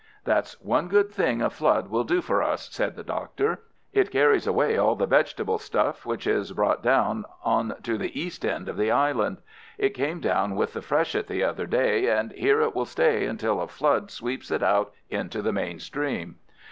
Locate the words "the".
2.95-3.03, 4.95-5.05, 7.99-8.19, 8.77-8.89, 10.73-10.81, 11.27-11.43, 15.43-15.53